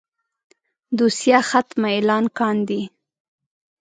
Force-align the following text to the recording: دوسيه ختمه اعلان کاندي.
دوسيه 0.97 1.39
ختمه 1.49 1.87
اعلان 1.95 2.25
کاندي. 2.37 2.81